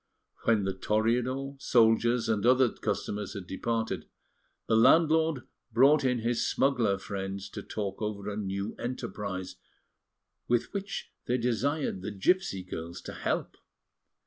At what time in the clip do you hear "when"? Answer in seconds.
0.45-0.63